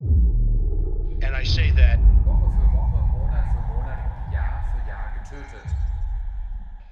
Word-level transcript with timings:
And 0.00 1.34
I 1.34 1.44
say 1.44 1.70
that, 1.72 1.98
Woche 2.24 2.50
für 2.52 2.68
Woche, 2.72 3.00
Monat 3.12 3.44
für 3.54 3.62
Monat, 3.74 4.32
Jahr 4.32 4.64
für 4.72 4.88
Jahr 4.88 5.14
getötet. 5.18 5.64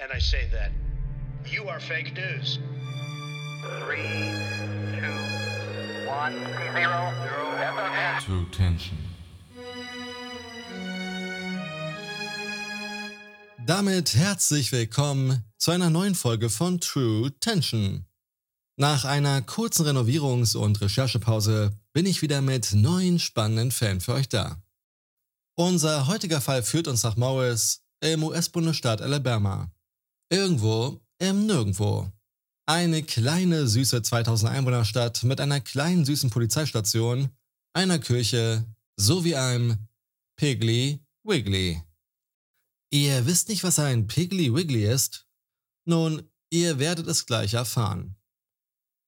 and 0.00 0.10
I 0.12 0.18
say 0.20 0.46
that, 0.52 0.70
you 1.50 1.68
are 1.68 1.80
fake 1.80 2.12
news. 2.14 2.58
Three, 3.80 4.02
two, 4.98 6.08
one, 6.08 6.34
zero, 6.74 7.12
zero. 7.22 8.20
True 8.24 8.46
Tension. 8.50 8.98
Damit 13.64 14.14
herzlich 14.16 14.72
willkommen 14.72 15.44
zu 15.58 15.70
einer 15.70 15.90
neuen 15.90 16.14
Folge 16.14 16.50
von 16.50 16.80
True 16.80 17.30
Tension. 17.40 18.06
Nach 18.76 19.04
einer 19.04 19.42
kurzen 19.42 19.86
Renovierungs- 19.86 20.56
und 20.56 20.80
Recherchepause 20.80 21.72
bin 21.92 22.06
ich 22.06 22.22
wieder 22.22 22.40
mit 22.40 22.72
neuen 22.72 23.18
spannenden 23.18 23.70
Fällen 23.70 24.00
für 24.00 24.14
euch 24.14 24.28
da. 24.28 24.62
Unser 25.56 26.06
heutiger 26.06 26.40
Fall 26.40 26.62
führt 26.62 26.88
uns 26.88 27.02
nach 27.02 27.16
Morris 27.16 27.84
im 28.00 28.24
US-Bundesstaat 28.24 29.02
Alabama. 29.02 29.70
Irgendwo 30.30 31.00
im 31.18 31.46
Nirgendwo. 31.46 32.10
Eine 32.66 33.02
kleine, 33.02 33.66
süße 33.68 34.02
2000 34.02 34.50
Einwohnerstadt 34.50 35.24
mit 35.24 35.40
einer 35.40 35.60
kleinen, 35.60 36.04
süßen 36.04 36.30
Polizeistation, 36.30 37.30
einer 37.74 37.98
Kirche 37.98 38.66
sowie 38.96 39.36
einem 39.36 39.78
Piggly 40.36 41.00
Wiggly. 41.24 41.82
Ihr 42.90 43.26
wisst 43.26 43.48
nicht, 43.48 43.64
was 43.64 43.78
ein 43.78 44.06
Piggly 44.06 44.54
Wiggly 44.54 44.86
ist? 44.86 45.26
Nun, 45.86 46.28
ihr 46.50 46.78
werdet 46.78 47.06
es 47.06 47.26
gleich 47.26 47.54
erfahren. 47.54 48.16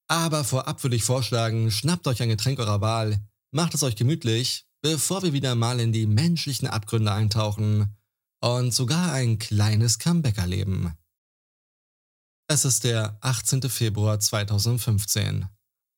Aber 0.09 0.45
vorab 0.45 0.83
würde 0.83 0.97
ich 0.97 1.05
vorschlagen, 1.05 1.71
schnappt 1.71 2.07
euch 2.07 2.23
ein 2.23 2.29
Getränk 2.29 2.59
eurer 2.59 2.81
Wahl, 2.81 3.19
macht 3.51 3.75
es 3.75 3.83
euch 3.83 3.97
gemütlich, 3.97 4.67
bevor 4.83 5.23
wir 5.23 5.33
wieder 5.33 5.55
mal 5.55 5.81
in 5.81 5.93
die 5.93 6.07
menschlichen 6.07 6.69
Abgründe 6.69 7.13
eintauchen 7.13 7.97
und 8.43 8.75
sogar 8.75 9.13
ein 9.13 9.39
kleines 9.39 9.99
Comeback 9.99 10.37
erleben. 10.37 10.93
Es 12.49 12.67
ist 12.67 12.85
der 12.85 13.17
18. 13.23 13.63
Februar 13.63 14.21
2015, 14.21 15.47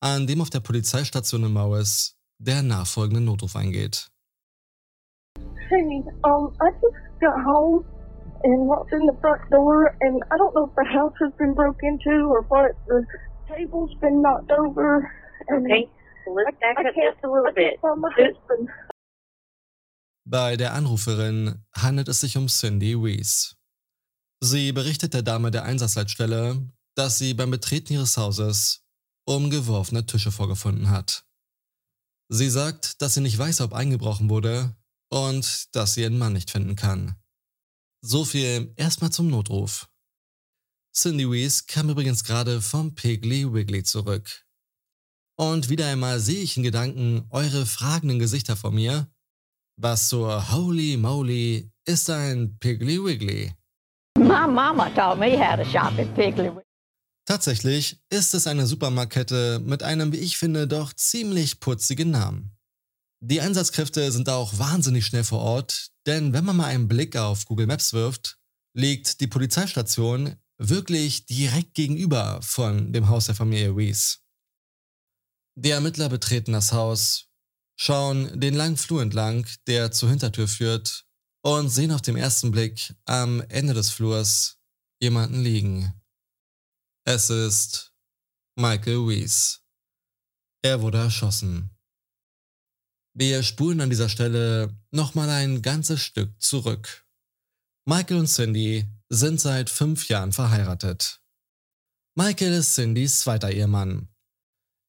an 0.00 0.27
dem 0.28 0.41
auf 0.41 0.50
der 0.50 0.61
Polizeistation 0.61 1.42
in 1.42 1.52
Morris 1.52 2.17
der 2.39 2.62
nachfolgende 2.62 3.20
Notruf 3.20 3.56
eingeht. 3.56 4.08
Hey, 5.69 6.05
um, 6.23 6.55
I 6.61 6.70
just 6.80 7.20
got 7.20 7.34
home 7.45 7.84
and 8.45 8.69
walked 8.69 8.92
in 8.92 9.06
the 9.08 9.17
front 9.20 9.41
door, 9.50 9.92
and 10.00 10.23
I 10.30 10.36
don't 10.39 10.55
know 10.55 10.69
if 10.69 10.75
the 10.77 10.84
house 10.84 11.14
has 11.20 11.33
been 11.39 11.55
broke 11.55 11.83
into 11.83 12.30
or 12.30 12.42
what. 12.48 12.77
The 12.86 13.05
table's 13.48 13.94
been 14.00 14.20
knocked 14.22 14.50
over. 14.50 15.11
And 15.48 15.66
Okay, 15.66 15.89
let's 16.34 16.58
back 16.58 16.77
I 16.78 16.89
up 16.89 16.94
just 16.94 17.25
a 17.25 17.28
little 17.28 17.52
bit. 17.52 17.78
Bei 20.28 20.56
der 20.56 20.75
Anruferin 20.75 21.64
handelt 21.72 22.08
es 22.08 22.20
sich 22.20 22.36
um 22.36 22.48
Cindy 22.48 22.97
Weiss. 22.97 23.56
Sie 24.41 24.72
berichtet 24.72 25.14
der 25.14 25.22
Dame 25.22 25.50
der 25.50 25.64
Einsatzleitstelle, 25.64 26.69
dass 26.97 27.19
sie 27.19 27.34
beim 27.34 27.50
Betreten 27.50 27.92
ihres 27.92 28.17
Hauses 28.17 28.84
umgeworfene 29.24 30.05
Tische 30.05 30.33
vorgefunden 30.33 30.91
hat. 30.91 31.24
Sie 32.28 32.50
sagt, 32.50 33.00
dass 33.02 33.14
sie 33.14 33.20
nicht 33.20 33.39
weiß, 33.39 33.61
ob 33.61 33.72
eingebrochen 33.72 34.28
wurde 34.28 34.74
und 35.11 35.74
dass 35.77 35.94
sie 35.94 36.02
ihren 36.02 36.19
Mann 36.19 36.33
nicht 36.33 36.50
finden 36.50 36.74
kann. 36.74 37.14
So 38.02 38.24
viel 38.24 38.72
erstmal 38.77 39.11
zum 39.11 39.28
Notruf. 39.28 39.89
Cindy 40.97 41.28
Weiss 41.28 41.66
kam 41.66 41.91
übrigens 41.91 42.25
gerade 42.25 42.62
vom 42.62 42.94
Piggly 42.94 43.52
Wiggly 43.52 43.83
zurück. 43.83 44.44
Und 45.39 45.69
wieder 45.69 45.86
einmal 45.86 46.20
sehe 46.20 46.42
ich 46.42 46.56
in 46.56 46.62
Gedanken 46.62 47.27
eure 47.30 47.66
fragenden 47.66 48.19
Gesichter 48.19 48.56
vor 48.56 48.70
mir 48.70 49.11
was 49.78 50.08
zur 50.08 50.52
Holy 50.52 50.97
Moly 50.97 51.70
ist 51.84 52.08
ein 52.08 52.56
Piggly 52.58 52.98
Wiggly? 53.05 53.52
My 54.19 54.47
mama 54.48 54.89
taught 54.91 55.19
me 55.19 55.36
how 55.39 55.57
to 55.57 55.64
shop 55.64 55.98
at 55.98 56.14
Piggly 56.14 56.48
Wiggly. 56.48 56.62
Tatsächlich 57.27 58.01
ist 58.08 58.33
es 58.34 58.46
eine 58.46 58.67
Supermarktkette 58.67 59.61
mit 59.63 59.83
einem, 59.83 60.13
wie 60.13 60.18
ich 60.18 60.39
finde, 60.39 60.67
doch 60.67 60.95
ziemlich 60.95 61.61
putzigen 61.61 62.11
Namen. 62.11 62.57
Die 63.20 63.40
Einsatzkräfte 63.40 64.11
sind 64.13 64.30
auch 64.30 64.58
wahnsinnig 64.58 65.05
schnell 65.05 65.24
vor 65.24 65.40
Ort, 65.40 65.90
denn 66.07 66.33
wenn 66.33 66.45
man 66.45 66.57
mal 66.57 66.67
einen 66.67 66.89
Blick 66.89 67.17
auf 67.17 67.45
Google 67.45 67.67
Maps 67.67 67.92
wirft, 67.92 68.39
liegt 68.74 69.20
die 69.20 69.27
Polizeistation 69.27 70.36
wirklich 70.58 71.27
direkt 71.27 71.74
gegenüber 71.74 72.40
von 72.42 72.92
dem 72.92 73.08
Haus 73.08 73.27
der 73.27 73.34
Familie 73.34 73.77
Weiss. 73.77 74.22
Die 75.58 75.70
Ermittler 75.70 76.08
betreten 76.08 76.52
das 76.52 76.72
Haus, 76.72 77.28
schauen 77.78 78.40
den 78.40 78.55
langen 78.55 78.77
Flur 78.77 79.02
entlang, 79.02 79.46
der 79.66 79.90
zur 79.90 80.11
Hintertür 80.11 80.48
führt, 80.48 81.06
und 81.42 81.68
sehen 81.68 81.92
auf 81.92 82.02
den 82.02 82.16
ersten 82.16 82.50
Blick 82.50 82.95
am 83.05 83.40
Ende 83.48 83.72
des 83.72 83.90
Flurs 83.90 84.58
jemanden 85.00 85.42
liegen. 85.42 85.92
Es 87.05 87.30
ist 87.30 87.95
Michael 88.56 89.06
Weiss. 89.06 89.62
Er 90.62 90.83
wurde 90.83 90.98
erschossen. 90.98 91.70
Wir 93.14 93.42
spulen 93.42 93.80
an 93.80 93.90
dieser 93.90 94.08
Stelle 94.08 94.77
nochmal 94.90 95.30
ein 95.30 95.62
ganzes 95.62 96.02
Stück 96.02 96.39
zurück. 96.42 97.05
Michael 97.89 98.19
und 98.19 98.27
Cindy 98.27 98.85
sind 99.08 99.41
seit 99.41 99.70
fünf 99.70 100.08
Jahren 100.08 100.33
verheiratet. 100.33 101.23
Michael 102.17 102.55
ist 102.55 102.74
Cindys 102.74 103.20
zweiter 103.20 103.52
Ehemann. 103.52 104.08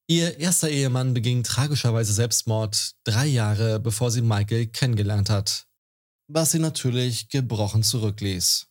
Ihr 0.10 0.40
erster 0.40 0.70
Ehemann 0.70 1.14
beging 1.14 1.44
tragischerweise 1.44 2.12
Selbstmord 2.12 2.96
drei 3.04 3.28
Jahre 3.28 3.80
bevor 3.80 4.10
sie 4.10 4.24
Michael 4.24 4.66
kennengelernt 4.68 5.30
hat, 5.30 5.68
was 6.28 6.52
sie 6.52 6.60
natürlich 6.60 7.30
gebrochen 7.30 7.84
zurückließ. 7.84 8.68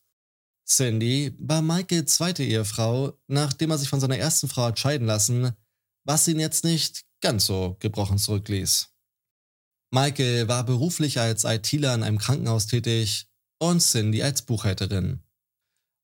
Cindy 0.68 1.36
war 1.38 1.62
Michaels 1.62 2.14
zweite 2.14 2.42
Ehefrau, 2.42 3.16
nachdem 3.28 3.70
er 3.70 3.78
sich 3.78 3.88
von 3.88 4.00
seiner 4.00 4.18
ersten 4.18 4.48
Frau 4.48 4.64
hat 4.64 4.80
scheiden 4.80 5.06
lassen, 5.06 5.52
was 6.04 6.26
ihn 6.26 6.40
jetzt 6.40 6.64
nicht 6.64 7.04
ganz 7.20 7.46
so 7.46 7.76
gebrochen 7.78 8.18
zurückließ. 8.18 8.88
Michael 9.92 10.48
war 10.48 10.64
beruflich 10.64 11.20
als 11.20 11.44
ITler 11.44 11.94
in 11.94 12.02
einem 12.02 12.18
Krankenhaus 12.18 12.66
tätig 12.66 13.28
und 13.58 13.80
Cindy 13.80 14.22
als 14.22 14.42
Buchhalterin. 14.42 15.20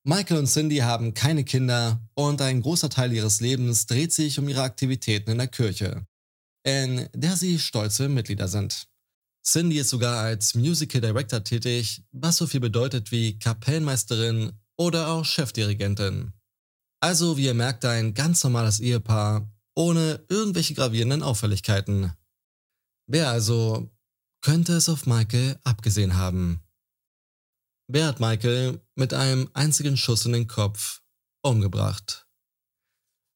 Michael 0.05 0.39
und 0.39 0.47
Cindy 0.47 0.77
haben 0.77 1.13
keine 1.13 1.45
Kinder 1.45 2.01
und 2.13 2.41
ein 2.41 2.61
großer 2.61 2.89
Teil 2.89 3.13
ihres 3.13 3.39
Lebens 3.39 3.85
dreht 3.85 4.11
sich 4.11 4.37
um 4.37 4.49
ihre 4.49 4.63
Aktivitäten 4.63 5.31
in 5.31 5.37
der 5.37 5.47
Kirche, 5.47 6.05
in 6.65 7.07
der 7.13 7.37
sie 7.37 7.57
stolze 7.57 8.09
Mitglieder 8.09 8.47
sind. 8.47 8.87
Cindy 9.45 9.77
ist 9.77 9.89
sogar 9.89 10.23
als 10.23 10.55
Musical 10.55 11.01
Director 11.01 11.43
tätig, 11.43 12.03
was 12.11 12.37
so 12.37 12.47
viel 12.47 12.59
bedeutet 12.59 13.11
wie 13.11 13.37
Kapellmeisterin 13.39 14.53
oder 14.77 15.09
auch 15.09 15.25
Chefdirigentin. 15.25 16.33
Also, 17.01 17.35
wie 17.37 17.45
ihr 17.45 17.53
merkt, 17.53 17.83
ein 17.83 18.13
ganz 18.13 18.43
normales 18.43 18.79
Ehepaar 18.79 19.49
ohne 19.75 20.23
irgendwelche 20.29 20.73
gravierenden 20.73 21.23
Auffälligkeiten. 21.23 22.13
Wer 23.07 23.29
also 23.29 23.89
könnte 24.41 24.73
es 24.73 24.87
auf 24.87 25.05
Michael 25.05 25.59
abgesehen 25.63 26.15
haben? 26.15 26.62
Wer 27.93 28.07
hat 28.07 28.19
Michael 28.19 28.81
mit 28.95 29.13
einem 29.13 29.51
einzigen 29.53 29.97
Schuss 29.97 30.25
in 30.25 30.33
den 30.33 30.47
Kopf 30.47 31.03
umgebracht? 31.43 32.25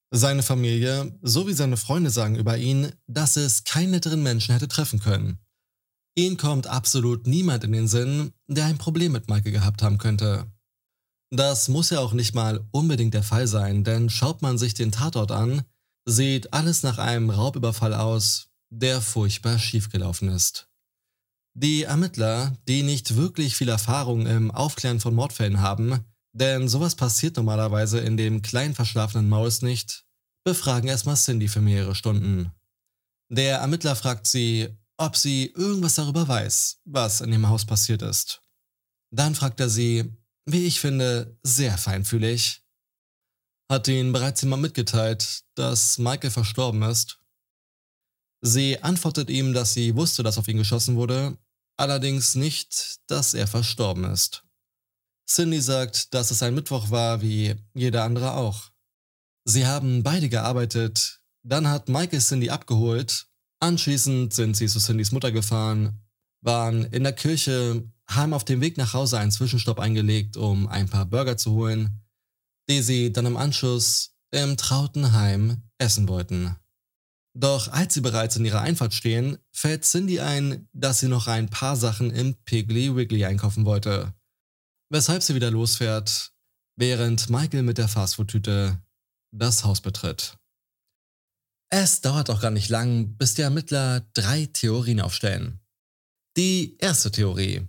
Seine 0.09 0.41
Familie 0.41 1.15
sowie 1.21 1.53
seine 1.53 1.77
Freunde 1.77 2.09
sagen 2.09 2.35
über 2.35 2.57
ihn, 2.57 2.91
dass 3.05 3.35
es 3.35 3.65
keinen 3.65 3.91
netteren 3.91 4.23
Menschen 4.23 4.53
hätte 4.53 4.67
treffen 4.67 4.99
können. 4.99 5.37
Ihnen 6.17 6.37
kommt 6.37 6.65
absolut 6.65 7.27
niemand 7.27 7.65
in 7.65 7.71
den 7.71 7.87
Sinn, 7.87 8.33
der 8.47 8.65
ein 8.65 8.79
Problem 8.79 9.11
mit 9.11 9.29
Michael 9.29 9.51
gehabt 9.51 9.83
haben 9.83 9.99
könnte. 9.99 10.51
Das 11.29 11.67
muss 11.67 11.91
ja 11.91 11.99
auch 11.99 12.13
nicht 12.13 12.33
mal 12.33 12.67
unbedingt 12.71 13.13
der 13.13 13.21
Fall 13.21 13.45
sein, 13.45 13.83
denn 13.83 14.09
schaut 14.09 14.41
man 14.41 14.57
sich 14.57 14.73
den 14.73 14.91
Tatort 14.91 15.31
an, 15.31 15.65
sieht 16.09 16.51
alles 16.53 16.81
nach 16.81 16.97
einem 16.97 17.29
Raubüberfall 17.29 17.93
aus, 17.93 18.49
der 18.71 19.01
furchtbar 19.01 19.59
schiefgelaufen 19.59 20.29
ist. 20.29 20.67
Die 21.59 21.85
Ermittler, 21.85 22.55
die 22.67 22.83
nicht 22.83 23.15
wirklich 23.15 23.55
viel 23.55 23.69
Erfahrung 23.69 24.27
im 24.27 24.51
Aufklären 24.51 24.99
von 24.99 25.15
Mordfällen 25.15 25.59
haben, 25.59 26.05
denn 26.31 26.67
sowas 26.67 26.93
passiert 26.93 27.35
normalerweise 27.35 27.99
in 27.99 28.15
dem 28.15 28.43
kleinen 28.43 28.75
verschlafenen 28.75 29.27
Maus 29.27 29.63
nicht, 29.63 30.05
befragen 30.45 30.87
erstmal 30.87 31.15
Cindy 31.15 31.47
für 31.47 31.61
mehrere 31.61 31.95
Stunden. 31.95 32.51
Der 33.31 33.57
Ermittler 33.57 33.95
fragt 33.95 34.27
sie, 34.27 34.69
ob 34.97 35.17
sie 35.17 35.47
irgendwas 35.47 35.95
darüber 35.95 36.27
weiß, 36.27 36.79
was 36.85 37.21
in 37.21 37.31
dem 37.31 37.49
Haus 37.49 37.65
passiert 37.65 38.03
ist. 38.03 38.43
Dann 39.11 39.33
fragt 39.33 39.59
er 39.59 39.69
sie, 39.69 40.15
wie 40.45 40.67
ich 40.67 40.79
finde, 40.79 41.39
sehr 41.41 41.75
feinfühlig. 41.79 42.61
Hat 43.67 43.87
ihnen 43.87 44.13
bereits 44.13 44.43
jemand 44.43 44.61
mitgeteilt, 44.61 45.43
dass 45.55 45.97
Michael 45.97 46.29
verstorben 46.29 46.83
ist? 46.83 47.19
Sie 48.41 48.83
antwortet 48.83 49.31
ihm, 49.31 49.53
dass 49.53 49.73
sie 49.73 49.95
wusste, 49.95 50.21
dass 50.21 50.37
auf 50.37 50.47
ihn 50.47 50.57
geschossen 50.57 50.95
wurde, 50.95 51.35
allerdings 51.77 52.35
nicht, 52.35 52.97
dass 53.07 53.33
er 53.33 53.47
verstorben 53.47 54.03
ist. 54.05 54.43
Cindy 55.29 55.61
sagt, 55.61 56.13
dass 56.13 56.31
es 56.31 56.43
ein 56.43 56.55
Mittwoch 56.55 56.89
war, 56.89 57.21
wie 57.21 57.55
jeder 57.73 58.03
andere 58.03 58.33
auch. 58.33 58.71
Sie 59.45 59.65
haben 59.65 60.03
beide 60.03 60.29
gearbeitet, 60.29 61.21
dann 61.43 61.67
hat 61.67 61.89
Michael 61.89 62.19
Cindy 62.19 62.49
abgeholt 62.49 63.27
Anschließend 63.59 64.33
sind 64.33 64.55
sie 64.55 64.67
zu 64.67 64.79
Cindys 64.79 65.11
Mutter 65.11 65.31
gefahren, 65.31 65.99
waren 66.41 66.85
in 66.85 67.03
der 67.03 67.13
Kirche, 67.13 67.83
haben 68.07 68.33
auf 68.33 68.45
dem 68.45 68.61
Weg 68.61 68.77
nach 68.77 68.93
Hause 68.93 69.17
einen 69.17 69.31
Zwischenstopp 69.31 69.79
eingelegt, 69.79 70.37
um 70.37 70.67
ein 70.67 70.87
paar 70.87 71.05
Burger 71.05 71.37
zu 71.37 71.51
holen, 71.53 72.01
die 72.69 72.81
sie 72.81 73.11
dann 73.11 73.25
im 73.25 73.37
Anschluss 73.37 74.15
im 74.31 74.57
trauten 74.57 75.13
Heim 75.13 75.63
essen 75.79 76.07
wollten. 76.07 76.55
Doch 77.39 77.67
als 77.67 77.93
sie 77.93 78.01
bereits 78.01 78.35
in 78.35 78.45
ihrer 78.45 78.61
Einfahrt 78.61 78.95
stehen, 78.95 79.37
fällt 79.51 79.85
Cindy 79.85 80.19
ein, 80.19 80.67
dass 80.73 80.99
sie 80.99 81.07
noch 81.07 81.27
ein 81.27 81.49
paar 81.49 81.75
Sachen 81.75 82.09
im 82.09 82.33
Piggly 82.45 82.95
Wiggly 82.95 83.25
einkaufen 83.25 83.63
wollte. 83.63 84.15
Weshalb 84.89 85.21
sie 85.21 85.35
wieder 85.35 85.51
losfährt, 85.51 86.33
während 86.77 87.29
Michael 87.29 87.61
mit 87.61 87.77
der 87.77 87.89
Fastfood-Tüte 87.89 88.81
das 89.31 89.63
Haus 89.63 89.81
betritt. 89.81 90.35
Es 91.69 92.01
dauert 92.01 92.31
auch 92.31 92.41
gar 92.41 92.49
nicht 92.49 92.69
lang, 92.69 93.15
bis 93.17 93.35
die 93.35 93.43
Ermittler 93.43 93.99
drei 94.13 94.47
Theorien 94.47 94.99
aufstellen. 94.99 95.59
Die 96.37 96.75
erste 96.79 97.11
Theorie. 97.11 97.67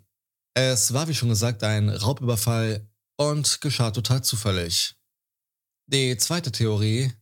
Es 0.54 0.94
war 0.94 1.08
wie 1.08 1.14
schon 1.14 1.28
gesagt 1.28 1.62
ein 1.62 1.90
Raubüberfall 1.90 2.88
und 3.18 3.60
geschah 3.60 3.90
total 3.90 4.24
zufällig. 4.24 4.94
Die 5.90 6.16
zweite 6.16 6.52
Theorie. 6.52 7.12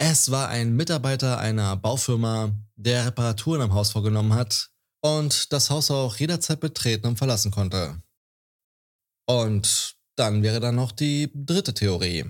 Es 0.00 0.30
war 0.30 0.48
ein 0.48 0.76
Mitarbeiter 0.76 1.38
einer 1.38 1.76
Baufirma, 1.76 2.54
der 2.76 3.06
Reparaturen 3.06 3.62
am 3.62 3.74
Haus 3.74 3.90
vorgenommen 3.90 4.34
hat 4.34 4.70
und 5.00 5.52
das 5.52 5.70
Haus 5.70 5.90
auch 5.90 6.16
jederzeit 6.16 6.60
betreten 6.60 7.06
und 7.08 7.16
verlassen 7.18 7.50
konnte. 7.50 8.00
Und 9.26 9.96
dann 10.16 10.42
wäre 10.42 10.60
dann 10.60 10.76
noch 10.76 10.92
die 10.92 11.30
dritte 11.34 11.74
Theorie. 11.74 12.24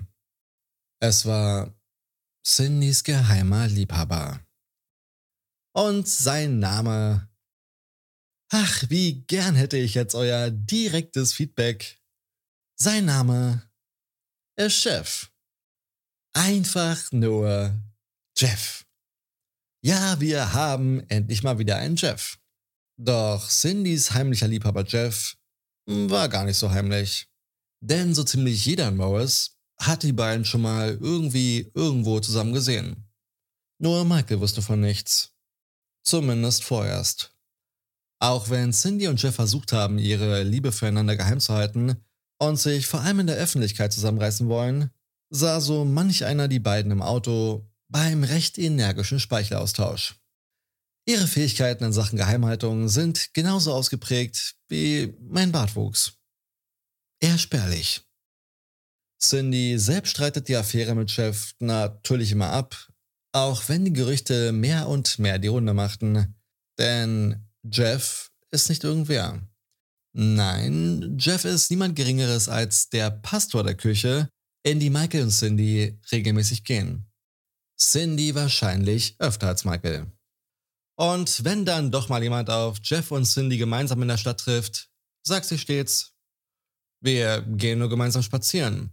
Es 0.99 1.25
war 1.25 1.73
Cindys 2.45 3.03
geheimer 3.03 3.67
Liebhaber. 3.67 4.45
Und 5.73 6.07
sein 6.07 6.59
Name. 6.59 7.29
Ach, 8.51 8.83
wie 8.89 9.21
gern 9.25 9.55
hätte 9.55 9.77
ich 9.77 9.93
jetzt 9.93 10.15
euer 10.15 10.49
direktes 10.49 11.33
Feedback. 11.33 12.01
Sein 12.75 13.05
Name 13.05 13.69
ist 14.57 14.73
Chef. 14.73 15.28
Einfach 16.33 17.11
nur 17.11 17.75
Jeff. 18.37 18.85
Ja, 19.81 20.19
wir 20.19 20.53
haben 20.53 21.01
endlich 21.09 21.43
mal 21.43 21.57
wieder 21.57 21.77
einen 21.77 21.95
Jeff. 21.95 22.37
Doch 22.97 23.49
Cindys 23.49 24.11
heimlicher 24.11 24.47
Liebhaber 24.47 24.83
Jeff 24.85 25.35
war 25.85 26.29
gar 26.29 26.43
nicht 26.43 26.57
so 26.57 26.69
heimlich. 26.69 27.27
Denn 27.81 28.13
so 28.13 28.23
ziemlich 28.23 28.65
jeder 28.65 28.89
in 28.89 28.97
Morris 28.97 29.57
hat 29.79 30.03
die 30.03 30.11
beiden 30.11 30.43
schon 30.43 30.61
mal 30.61 30.97
irgendwie 31.01 31.71
irgendwo 31.73 32.19
zusammen 32.19 32.53
gesehen. 32.53 33.09
Nur 33.81 34.03
Michael 34.03 34.41
wusste 34.41 34.61
von 34.61 34.81
nichts. 34.81 35.33
Zumindest 36.03 36.63
vorerst. 36.63 37.33
Auch 38.21 38.49
wenn 38.49 38.73
Cindy 38.73 39.07
und 39.07 39.21
Jeff 39.21 39.35
versucht 39.35 39.71
haben, 39.71 39.97
ihre 39.97 40.43
Liebe 40.43 40.73
füreinander 40.73 41.15
geheim 41.15 41.39
zu 41.39 41.53
halten 41.53 41.95
und 42.37 42.57
sich 42.57 42.87
vor 42.87 43.01
allem 43.01 43.21
in 43.21 43.27
der 43.27 43.37
Öffentlichkeit 43.37 43.93
zusammenreißen 43.93 44.49
wollen, 44.49 44.91
sah 45.29 45.61
so 45.61 45.85
manch 45.85 46.25
einer 46.25 46.47
die 46.47 46.59
beiden 46.59 46.91
im 46.91 47.01
Auto 47.01 47.69
beim 47.87 48.23
recht 48.23 48.57
energischen 48.57 49.19
Speichelaustausch. 49.19 50.15
Ihre 51.07 51.27
Fähigkeiten 51.27 51.85
in 51.85 51.93
Sachen 51.93 52.17
Geheimhaltung 52.17 52.87
sind 52.87 53.33
genauso 53.33 53.73
ausgeprägt 53.73 54.55
wie 54.67 55.15
mein 55.21 55.51
Bartwuchs. 55.51 56.13
Eher 57.19 57.37
spärlich. 57.37 58.01
Cindy 59.19 59.77
selbst 59.77 60.11
streitet 60.11 60.47
die 60.47 60.55
Affäre 60.55 60.95
mit 60.95 61.11
Chef 61.11 61.53
natürlich 61.59 62.31
immer 62.31 62.51
ab, 62.51 62.89
auch 63.33 63.67
wenn 63.67 63.85
die 63.85 63.93
Gerüchte 63.93 64.51
mehr 64.51 64.87
und 64.87 65.19
mehr 65.19 65.39
die 65.39 65.49
Runde 65.49 65.73
machten. 65.73 66.35
Denn 66.77 67.49
Jeff 67.63 68.31
ist 68.51 68.69
nicht 68.69 68.83
irgendwer. 68.83 69.41
Nein, 70.13 71.17
Jeff 71.19 71.43
ist 71.43 71.69
niemand 71.69 71.95
Geringeres 71.95 72.49
als 72.49 72.89
der 72.89 73.11
Pastor 73.11 73.63
der 73.63 73.75
Küche, 73.75 74.29
in 74.63 74.79
die 74.79 74.89
Michael 74.89 75.23
und 75.23 75.31
Cindy 75.31 75.99
regelmäßig 76.11 76.63
gehen. 76.63 77.05
Cindy 77.79 78.35
wahrscheinlich 78.35 79.15
öfter 79.19 79.47
als 79.47 79.63
Michael. 79.65 80.11
Und 80.97 81.45
wenn 81.45 81.63
dann 81.63 81.91
doch 81.91 82.09
mal 82.09 82.21
jemand 82.21 82.49
auf 82.49 82.77
Jeff 82.83 83.11
und 83.11 83.25
Cindy 83.25 83.57
gemeinsam 83.57 84.01
in 84.01 84.09
der 84.09 84.17
Stadt 84.17 84.41
trifft, 84.41 84.89
sagt 85.23 85.45
sie 85.45 85.57
stets, 85.57 86.13
wir 87.01 87.41
gehen 87.41 87.79
nur 87.79 87.89
gemeinsam 87.89 88.21
spazieren. 88.21 88.91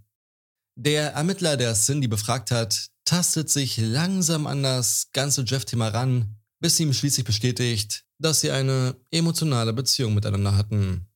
Der 0.78 1.14
Ermittler, 1.14 1.56
der 1.56 1.74
Cindy 1.74 2.06
befragt 2.06 2.52
hat, 2.52 2.90
tastet 3.04 3.50
sich 3.50 3.78
langsam 3.78 4.46
an 4.46 4.62
das 4.62 5.08
ganze 5.12 5.42
Jeff-Thema 5.42 5.88
ran, 5.88 6.36
bis 6.60 6.76
sie 6.76 6.84
ihm 6.84 6.92
schließlich 6.92 7.26
bestätigt, 7.26 8.04
dass 8.18 8.40
sie 8.40 8.50
eine 8.50 8.96
emotionale 9.10 9.72
Beziehung 9.72 10.14
miteinander 10.14 10.56
hatten. 10.56 11.08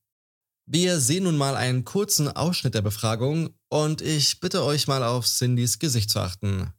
Wir 0.65 0.99
sehen 0.99 1.23
nun 1.23 1.37
mal 1.37 1.55
einen 1.55 1.85
kurzen 1.85 2.27
Ausschnitt 2.27 2.73
der 2.73 2.81
Befragung 2.81 3.55
und 3.71 4.01
ich 4.01 4.39
bitte 4.39 4.63
euch 4.63 4.87
mal 4.87 5.03
auf 5.03 5.25
Cindys 5.25 5.79
Gesicht 5.79 6.09
zu 6.09 6.19
achten. 6.19 6.71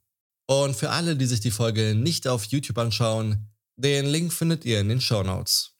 Und 0.47 0.77
für 0.77 0.91
alle, 0.91 1.17
die 1.17 1.27
sich 1.27 1.41
die 1.41 1.51
Folge 1.51 1.95
nicht 1.95 2.29
auf 2.29 2.45
YouTube 2.45 2.79
anschauen, 2.79 3.49
den 3.77 4.07
Link 4.07 4.33
findet 4.33 4.65
ihr 4.65 4.81
in 4.81 4.89
den 4.89 5.01
Show 5.01 5.23
Notes. 5.23 5.73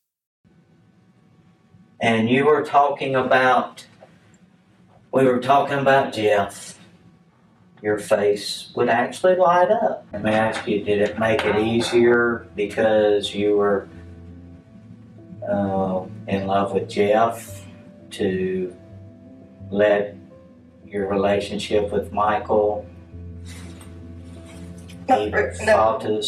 and 2.03 2.29
you 2.29 2.45
were 2.45 2.63
talking 2.63 3.15
about 3.15 3.85
we 5.13 5.23
were 5.23 5.39
talking 5.39 5.77
about 5.77 6.11
Jeff, 6.11 6.77
your 7.81 7.97
face 7.97 8.71
would 8.75 8.89
actually 8.89 9.35
light 9.35 9.71
up. 9.71 10.05
Let 10.11 10.23
me 10.23 10.31
ask 10.31 10.67
you, 10.67 10.83
did 10.83 11.01
it 11.01 11.17
make 11.19 11.45
it 11.45 11.55
easier 11.55 12.47
because 12.55 13.33
you 13.33 13.55
were 13.55 13.87
uh, 15.47 16.05
in 16.27 16.47
love 16.47 16.73
with 16.73 16.89
Jeff 16.89 17.63
to 18.11 18.75
let 19.69 20.17
your 20.93 21.09
relationship 21.09 21.91
with 21.91 22.11
Michael 22.11 22.85
no, 25.07 26.19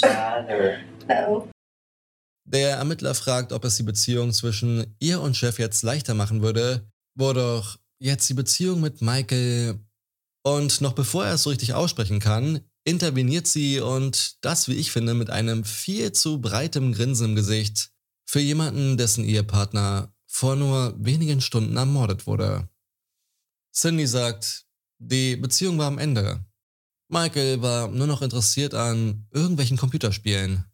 no. 1.08 1.48
Der 2.48 2.78
Ermittler 2.78 3.16
fragt, 3.16 3.54
ob 3.54 3.64
es 3.66 3.78
die 3.78 3.84
Beziehung 3.84 4.34
zwischen 4.34 4.96
ihr 5.00 5.22
und 5.22 5.36
Chef 5.36 5.60
jetzt 5.60 5.84
leichter 5.84 6.14
machen 6.14 6.42
würde, 6.42 6.88
wo 7.16 7.34
doch 7.34 7.78
jetzt 8.00 8.30
die 8.30 8.34
Beziehung 8.34 8.82
mit 8.82 9.02
Michael 9.02 9.80
und 10.44 10.82
noch 10.82 10.94
bevor 10.94 11.26
er 11.26 11.36
es 11.36 11.44
so 11.44 11.50
richtig 11.50 11.74
aussprechen 11.74 12.20
kann, 12.20 12.62
interveniert 12.84 13.48
sie 13.48 13.80
und 13.80 14.44
das, 14.46 14.68
wie 14.68 14.76
ich 14.76 14.92
finde, 14.92 15.16
mit 15.16 15.30
einem 15.30 15.64
viel 15.64 16.12
zu 16.12 16.40
breitem 16.40 16.94
Grinsen 16.94 17.30
im 17.30 17.36
Gesicht 17.36 17.90
für 18.28 18.40
jemanden, 18.40 18.98
dessen 18.98 19.24
Ehepartner 19.24 20.14
vor 20.28 20.56
nur 20.56 20.94
wenigen 20.98 21.42
Stunden 21.42 21.78
ermordet 21.78 22.28
wurde. 22.28 22.68
Cindy 23.76 24.08
sagt, 24.08 24.66
die 25.00 25.36
Beziehung 25.36 25.78
war 25.78 25.88
am 25.88 25.98
Ende. 25.98 26.46
Michael 27.10 27.62
war 27.62 27.90
nur 27.90 28.08
noch 28.08 28.22
interessiert 28.22 28.74
an 28.74 29.28
irgendwelchen 29.32 29.78
Computerspielen. 29.78 30.66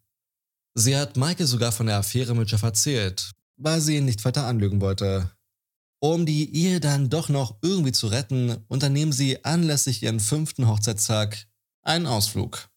Sie 0.74 0.96
hat 0.96 1.16
Michael 1.16 1.46
sogar 1.46 1.72
von 1.72 1.86
der 1.86 1.98
Affäre 1.98 2.34
mit 2.34 2.50
Jeff 2.50 2.62
erzählt, 2.62 3.32
weil 3.56 3.80
sie 3.80 3.96
ihn 3.96 4.04
nicht 4.04 4.24
weiter 4.24 4.46
anlügen 4.46 4.80
wollte. 4.80 5.30
Um 6.00 6.26
die 6.26 6.54
Ehe 6.54 6.80
dann 6.80 7.10
doch 7.10 7.28
noch 7.28 7.58
irgendwie 7.60 7.92
zu 7.92 8.06
retten, 8.06 8.64
unternehmen 8.68 9.12
sie 9.12 9.44
anlässlich 9.44 10.02
ihren 10.02 10.20
fünften 10.20 10.68
Hochzeitstag 10.68 11.46
einen 11.82 12.06
Ausflug. 12.06 12.68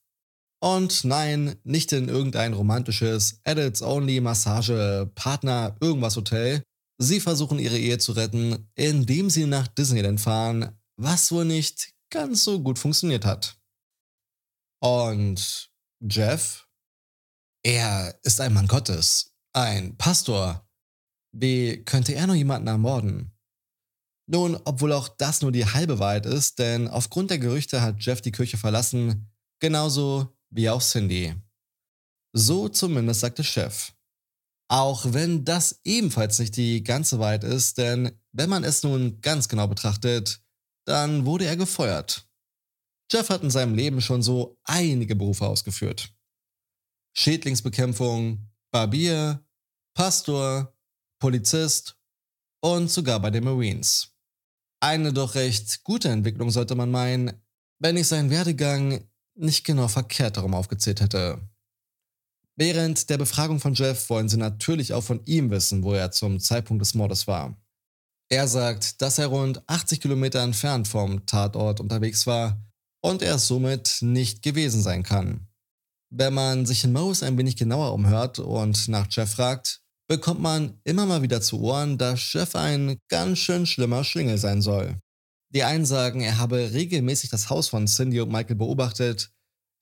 Und 0.60 1.04
nein, 1.04 1.56
nicht 1.64 1.92
in 1.92 2.10
irgendein 2.10 2.54
romantisches 2.54 3.40
Adults-Only 3.44 4.22
Sie 6.98 7.20
versuchen 7.20 7.60
ihre 7.60 7.78
Ehe 7.78 7.98
zu 7.98 8.14
retten, 8.14 8.70
indem 8.76 9.30
sie 9.30 9.46
nach 9.46 9.68
Disneyland 9.68 10.22
fahren, 10.22 10.78
was 10.96 11.32
wohl 11.32 11.46
nicht 11.46 11.94
ganz 12.10 12.44
so 12.44 12.62
gut 12.62 12.80
funktioniert 12.80 13.26
hat. 13.26 13.60
Und 14.82 15.70
Jeff? 16.02 16.68
Er 17.64 18.18
ist 18.24 18.40
ein 18.40 18.54
Mann 18.54 18.68
Gottes, 18.68 19.34
ein 19.54 19.98
Pastor. 19.98 20.70
Wie 21.32 21.84
könnte 21.84 22.14
er 22.14 22.28
nur 22.28 22.36
jemanden 22.36 22.68
ermorden? 22.68 23.32
Nun, 24.28 24.56
obwohl 24.66 24.94
auch 24.94 25.10
das 25.10 25.42
nur 25.42 25.52
die 25.52 25.66
halbe 25.66 26.00
Wahrheit 26.00 26.26
ist, 26.26 26.60
denn 26.60 26.88
aufgrund 26.88 27.30
der 27.30 27.40
Gerüchte 27.40 27.82
hat 27.82 28.04
Jeff 28.04 28.22
die 28.22 28.32
Kirche 28.32 28.58
verlassen, 28.58 29.32
genauso 29.60 30.36
wie 30.50 30.70
auch 30.70 30.82
Cindy. 30.82 31.36
So 32.34 32.70
zumindest 32.70 33.22
sagte 33.22 33.44
Chef. 33.44 33.94
Auch 34.68 35.14
wenn 35.14 35.46
das 35.46 35.80
ebenfalls 35.84 36.40
nicht 36.40 36.56
die 36.58 36.84
ganze 36.84 37.20
Wahrheit 37.20 37.44
ist, 37.44 37.78
denn 37.78 38.20
wenn 38.32 38.50
man 38.50 38.64
es 38.64 38.84
nun 38.84 39.22
ganz 39.22 39.48
genau 39.48 39.68
betrachtet, 39.68 40.42
dann 40.86 41.26
wurde 41.26 41.46
er 41.46 41.56
gefeuert. 41.56 42.28
Jeff 43.12 43.30
hat 43.30 43.44
in 43.44 43.52
seinem 43.52 43.76
Leben 43.76 44.02
schon 44.02 44.24
so 44.24 44.60
einige 44.64 45.16
Berufe 45.16 45.46
ausgeführt. 45.46 46.12
Schädlingsbekämpfung, 47.16 48.50
Barbier, 48.72 49.46
Pastor, 49.94 50.76
Polizist 51.20 51.98
und 52.62 52.90
sogar 52.90 53.20
bei 53.20 53.30
den 53.30 53.44
Marines. 53.44 54.16
Eine 54.82 55.14
doch 55.14 55.36
recht 55.36 55.84
gute 55.84 56.10
Entwicklung 56.10 56.50
sollte 56.50 56.76
man 56.76 56.92
meinen, 56.92 57.42
wenn 57.80 57.98
ich 57.98 58.08
seinen 58.08 58.30
Werdegang 58.30 59.08
nicht 59.36 59.64
genau 59.64 59.88
verkehrt 59.88 60.38
darum 60.38 60.54
aufgezählt 60.54 61.02
hätte. 61.02 61.42
Während 62.58 63.10
der 63.10 63.18
Befragung 63.18 63.60
von 63.60 63.74
Jeff 63.74 64.10
wollen 64.10 64.30
sie 64.30 64.38
natürlich 64.38 64.94
auch 64.94 65.04
von 65.04 65.22
ihm 65.26 65.50
wissen, 65.52 65.84
wo 65.84 65.94
er 65.94 66.12
zum 66.12 66.40
Zeitpunkt 66.40 66.82
des 66.82 66.94
Mordes 66.94 67.28
war. 67.28 67.58
Er 68.30 68.48
sagt, 68.48 69.02
dass 69.02 69.20
er 69.20 69.28
rund 69.28 69.62
80 69.68 70.00
Kilometer 70.00 70.42
entfernt 70.42 70.88
vom 70.88 71.26
Tatort 71.26 71.80
unterwegs 71.80 72.26
war 72.26 72.60
und 73.04 73.22
er 73.22 73.36
es 73.36 73.48
somit 73.48 73.98
nicht 74.02 74.42
gewesen 74.42 74.82
sein 74.82 75.04
kann. 75.04 75.48
Wenn 76.10 76.34
man 76.34 76.66
sich 76.66 76.84
in 76.86 76.94
Mose 76.94 77.26
ein 77.26 77.38
wenig 77.38 77.58
genauer 77.58 77.94
umhört 77.94 78.40
und 78.40 78.88
nach 78.88 79.08
Jeff 79.12 79.32
fragt, 79.32 79.82
bekommt 80.08 80.40
man 80.40 80.80
immer 80.86 81.06
mal 81.06 81.22
wieder 81.22 81.42
zu 81.42 81.60
Ohren, 81.60 81.98
dass 81.98 82.32
Jeff 82.32 82.56
ein 82.56 83.00
ganz 83.10 83.40
schön 83.40 83.66
schlimmer 83.66 84.04
Schlingel 84.04 84.38
sein 84.38 84.62
soll. 84.62 84.98
Die 85.54 85.64
einen 85.64 85.86
sagen, 85.86 86.22
er 86.22 86.38
habe 86.38 86.72
regelmäßig 86.74 87.30
das 87.32 87.50
Haus 87.50 87.68
von 87.68 87.86
Cindy 87.88 88.22
und 88.22 88.32
Michael 88.32 88.56
beobachtet, 88.56 89.32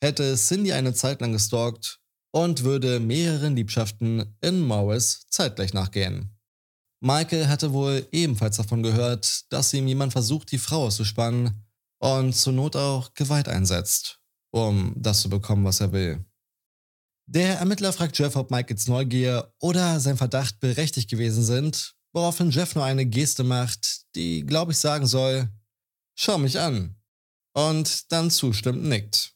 hätte 0.04 0.36
Cindy 0.36 0.74
eine 0.74 0.94
Zeit 0.94 1.22
lang 1.22 1.34
gestalkt 1.34 2.03
und 2.34 2.64
würde 2.64 3.00
mehreren 3.00 3.56
Liebschaften 3.56 4.36
in 4.42 4.62
Morris 4.62 5.26
zeitgleich 5.30 5.74
nachgehen. 5.74 6.36
Michael 7.00 7.48
hatte 7.48 7.74
wohl 7.74 8.08
ebenfalls 8.12 8.58
davon 8.58 8.82
gehört, 8.82 9.44
dass 9.52 9.74
ihm 9.74 9.88
jemand 9.88 10.14
versucht, 10.14 10.52
die 10.52 10.58
Frau 10.58 10.86
auszuspannen 10.86 11.66
und 12.00 12.34
zur 12.34 12.54
Not 12.54 12.76
auch 12.76 13.14
Gewalt 13.14 13.48
einsetzt, 13.48 14.20
um 14.52 14.94
das 14.98 15.22
zu 15.22 15.30
bekommen, 15.30 15.64
was 15.64 15.80
er 15.80 15.92
will. 15.92 16.26
Der 17.26 17.60
Ermittler 17.60 17.94
fragt 17.94 18.18
Jeff, 18.18 18.36
ob 18.36 18.52
Michaels 18.52 18.88
Neugier 18.88 19.54
oder 19.60 20.00
sein 20.00 20.18
Verdacht 20.18 20.60
berechtigt 20.60 21.10
gewesen 21.10 21.44
sind, 21.44 21.96
woraufhin 22.14 22.52
Jeff 22.52 22.74
nur 22.76 22.84
eine 22.84 23.06
Geste 23.06 23.44
macht, 23.44 24.06
die, 24.16 24.46
glaube 24.46 24.72
ich, 24.72 24.78
sagen 24.78 25.06
soll, 25.06 25.50
schau 26.16 26.38
mich 26.38 26.60
an. 26.60 26.96
Und 27.56 28.12
dann 28.12 28.32
zustimmend 28.32 28.86
nickt. 28.86 29.33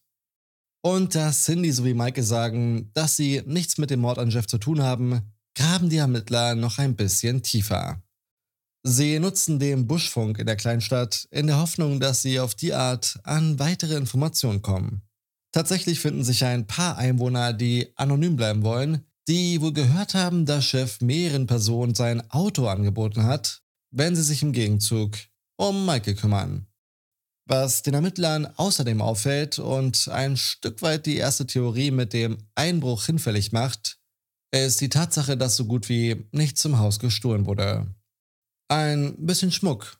Und 0.82 1.16
da 1.16 1.32
Cindy 1.32 1.72
sowie 1.72 1.94
Michael 1.94 2.24
sagen, 2.24 2.92
dass 2.94 3.16
sie 3.16 3.42
nichts 3.46 3.78
mit 3.78 3.90
dem 3.90 4.02
Mord 4.02 4.20
an 4.20 4.30
Jeff 4.30 4.48
zu 4.48 4.58
tun 4.58 4.82
haben, 4.82 5.34
graben 5.56 5.90
die 5.90 5.98
Ermittler 5.98 6.56
noch 6.56 6.78
ein 6.78 6.96
bisschen 6.96 7.42
tiefer. 7.42 8.02
Sie 8.84 9.20
nutzen 9.20 9.60
den 9.60 9.88
Buschfunk 9.88 10.40
in 10.40 10.46
der 10.46 10.56
Kleinstadt 10.56 11.28
in 11.32 11.48
der 11.48 11.58
Hoffnung, 11.58 12.00
dass 12.00 12.22
sie 12.22 12.40
auf 12.40 12.56
die 12.56 12.74
Art 12.74 13.20
an 13.24 13.60
weitere 13.60 13.96
Informationen 13.96 14.62
kommen. 14.62 15.02
Tatsächlich 15.52 16.00
finden 16.00 16.24
sich 16.24 16.46
ein 16.46 16.68
paar 16.68 16.98
Einwohner, 16.98 17.52
die 17.52 17.92
anonym 17.96 18.36
bleiben 18.36 18.64
wollen, 18.64 19.06
die 19.28 19.60
wohl 19.60 19.74
gehört 19.74 20.14
haben, 20.14 20.46
dass 20.46 20.66
Chef 20.66 21.02
mehreren 21.02 21.48
Personen 21.48 21.96
sein 21.96 22.30
Auto 22.32 22.68
angeboten 22.68 23.24
hat, 23.24 23.62
wenn 23.92 24.16
sie 24.16 24.24
sich 24.24 24.44
im 24.44 24.54
Gegenzug 24.54 25.18
um 25.58 25.86
Michael 25.86 26.16
kümmern. 26.16 26.67
Was 27.48 27.82
den 27.82 27.94
Ermittlern 27.94 28.46
außerdem 28.46 29.02
auffällt 29.02 29.58
und 29.58 30.10
ein 30.10 30.38
Stück 30.38 30.82
weit 30.82 31.06
die 31.06 31.18
erste 31.18 31.48
Theorie 31.48 31.92
mit 31.92 32.14
dem 32.14 32.38
Einbruch 32.56 33.06
hinfällig 33.06 33.52
macht, 33.52 34.00
ist 34.52 34.82
die 34.82 34.90
Tatsache, 34.90 35.38
dass 35.38 35.56
so 35.56 35.66
gut 35.66 35.90
wie 35.90 36.28
nichts 36.32 36.62
zum 36.62 36.78
Haus 36.80 37.00
gestohlen 37.00 37.46
wurde. 37.46 37.88
Ein 38.70 39.26
bisschen 39.26 39.52
Schmuck. 39.52 40.00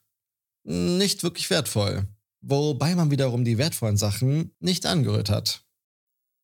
Nicht 0.66 1.24
wirklich 1.24 1.50
wertvoll 1.50 2.08
wobei 2.48 2.96
man 2.96 3.12
wiederum 3.12 3.44
die 3.44 3.58
wertvollen 3.58 3.98
Sachen 3.98 4.52
nicht 4.60 4.86
angerührt 4.86 5.30
hat. 5.30 5.64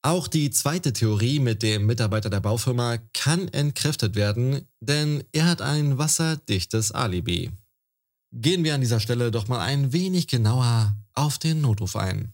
Auch 0.06 0.28
die 0.28 0.52
zweite 0.52 0.92
Theorie 0.92 1.40
mit 1.40 1.64
dem 1.64 1.86
Mitarbeiter 1.86 2.30
der 2.30 2.42
Baufirma 2.42 2.98
kann 3.14 3.48
entkräftet 3.48 4.16
werden, 4.16 4.68
denn 4.82 5.24
er 5.32 5.46
hat 5.46 5.62
ein 5.62 5.98
wasserdichtes 5.98 6.92
Alibi. 6.92 7.52
Gehen 8.36 8.64
wir 8.64 8.74
an 8.74 8.82
dieser 8.82 9.00
Stelle 9.00 9.30
doch 9.30 9.48
mal 9.48 9.60
ein 9.60 9.94
wenig 9.94 10.28
genauer 10.28 10.98
auf 11.14 11.38
den 11.38 11.62
Notruf 11.62 11.96
ein. 11.96 12.34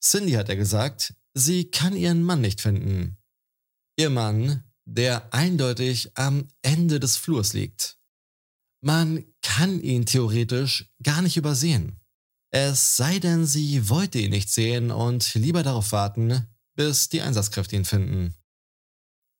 Cindy 0.00 0.32
hat 0.32 0.48
er 0.48 0.54
gesagt, 0.54 1.14
sie 1.34 1.68
kann 1.68 1.96
ihren 1.96 2.22
Mann 2.22 2.40
nicht 2.40 2.60
finden. 2.60 3.16
Ihr 3.96 4.08
Mann, 4.10 4.62
der 4.84 5.34
eindeutig 5.34 6.16
am 6.16 6.46
Ende 6.62 7.00
des 7.00 7.16
Flurs 7.16 7.54
liegt. 7.54 7.98
Man 8.80 9.24
kann 9.42 9.80
ihn 9.80 10.06
theoretisch 10.06 10.92
gar 11.02 11.22
nicht 11.22 11.36
übersehen. 11.36 12.00
Es 12.50 12.96
sei 12.96 13.18
denn, 13.18 13.46
sie 13.46 13.88
wollte 13.88 14.20
ihn 14.20 14.30
nicht 14.30 14.50
sehen 14.50 14.92
und 14.92 15.34
lieber 15.34 15.64
darauf 15.64 15.90
warten, 15.90 16.46
bis 16.76 17.08
die 17.08 17.20
Einsatzkräfte 17.20 17.74
ihn 17.74 17.84
finden. 17.84 18.36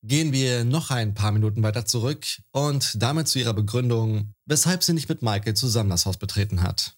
Gehen 0.06 0.32
wir 0.32 0.64
noch 0.64 0.92
ein 0.92 1.14
paar 1.14 1.32
Minuten 1.32 1.64
weiter 1.64 1.84
zurück 1.84 2.24
und 2.52 3.02
damit 3.02 3.26
zu 3.26 3.40
ihrer 3.40 3.54
Begründung, 3.54 4.32
weshalb 4.44 4.84
sie 4.84 4.92
nicht 4.92 5.08
mit 5.08 5.20
Michael 5.20 5.54
zusammen 5.54 5.90
das 5.90 6.06
Haus 6.06 6.16
betreten 6.16 6.62
hat. 6.62 6.96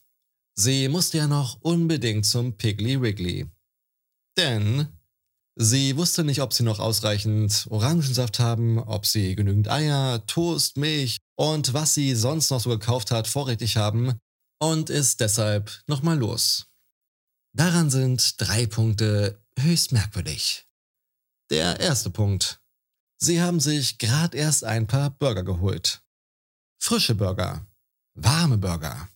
Sie 0.54 0.88
musste 0.88 1.16
ja 1.16 1.26
noch 1.26 1.58
unbedingt 1.62 2.26
zum 2.26 2.58
Piggly 2.58 3.00
Wiggly. 3.00 3.46
Denn 4.36 4.88
sie 5.56 5.96
wusste 5.96 6.22
nicht, 6.22 6.42
ob 6.42 6.52
sie 6.52 6.64
noch 6.64 6.80
ausreichend 6.80 7.66
Orangensaft 7.70 8.40
haben, 8.40 8.78
ob 8.78 9.06
sie 9.06 9.34
genügend 9.34 9.68
Eier, 9.70 10.26
Toast, 10.26 10.76
Milch 10.76 11.16
und 11.34 11.72
was 11.72 11.94
sie 11.94 12.14
sonst 12.14 12.50
noch 12.50 12.60
so 12.60 12.68
gekauft 12.68 13.10
hat 13.10 13.26
vorrätig 13.26 13.78
haben, 13.78 14.20
und 14.60 14.90
ist 14.90 15.20
deshalb 15.20 15.82
nochmal 15.86 16.18
los. 16.18 16.66
Daran 17.56 17.88
sind 17.88 18.38
drei 18.38 18.66
Punkte 18.66 19.40
höchst 19.58 19.92
merkwürdig. 19.92 20.66
Der 21.50 21.80
erste 21.80 22.10
Punkt. 22.10 22.60
Sie 23.20 23.42
haben 23.42 23.58
sich 23.58 23.98
gerade 23.98 24.36
erst 24.36 24.64
ein 24.64 24.86
paar 24.86 25.10
Burger 25.10 25.42
geholt. 25.42 26.02
Frische 26.80 27.16
Burger. 27.16 27.66
Warme 28.14 28.58
Burger. 28.58 29.08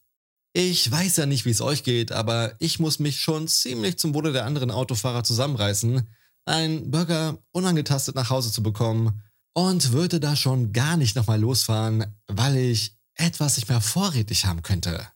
Ich 0.55 0.91
weiß 0.91 1.17
ja 1.17 1.27
nicht, 1.27 1.45
wie 1.45 1.51
es 1.51 1.61
euch 1.61 1.85
geht, 1.85 2.13
aber 2.13 2.55
ich 2.59 2.79
muss 2.79 2.99
mich 2.99 3.21
schon 3.21 3.49
ziemlich 3.49 3.99
zum 3.99 4.13
Wohle 4.15 4.33
der 4.33 4.45
anderen 4.45 4.71
Autofahrer 4.71 5.25
zusammenreißen, 5.25 6.07
einen 6.45 6.91
Burger 6.91 7.39
unangetastet 7.53 8.17
nach 8.17 8.29
Hause 8.29 8.53
zu 8.53 8.63
bekommen 8.63 9.23
und 9.55 9.93
würde 9.93 10.21
da 10.21 10.35
schon 10.37 10.73
gar 10.73 10.97
nicht 10.97 11.15
nochmal 11.17 11.41
losfahren, 11.41 12.05
weil 12.27 12.57
ich 12.57 12.99
etwas 13.15 13.57
nicht 13.57 13.69
mehr 13.69 13.81
vorrätig 13.81 14.47
haben 14.47 14.63
könnte. 14.63 15.09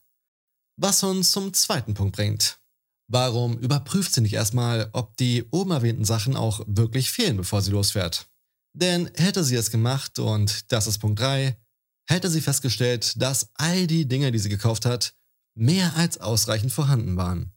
Was 0.77 1.03
uns 1.03 1.31
zum 1.31 1.53
zweiten 1.53 1.93
Punkt 1.93 2.15
bringt. 2.15 2.59
Warum 3.09 3.57
überprüft 3.57 4.13
sie 4.13 4.21
nicht 4.21 4.33
erstmal, 4.33 4.89
ob 4.93 5.15
die 5.17 5.45
oben 5.51 5.71
erwähnten 5.71 6.05
Sachen 6.05 6.35
auch 6.35 6.61
wirklich 6.67 7.11
fehlen, 7.11 7.37
bevor 7.37 7.61
sie 7.61 7.71
losfährt? 7.71 8.27
Denn 8.79 9.09
hätte 9.15 9.43
sie 9.43 9.55
es 9.55 9.71
gemacht, 9.71 10.19
und 10.19 10.71
das 10.71 10.85
ist 10.85 10.99
Punkt 10.99 11.19
3, 11.19 11.57
hätte 12.07 12.29
sie 12.29 12.41
festgestellt, 12.41 13.19
dass 13.19 13.49
all 13.55 13.87
die 13.87 14.07
Dinge, 14.07 14.31
die 14.31 14.37
sie 14.37 14.49
gekauft 14.49 14.85
hat, 14.85 15.15
mehr 15.55 15.95
als 15.95 16.19
ausreichend 16.19 16.71
vorhanden 16.71 17.17
waren. 17.17 17.53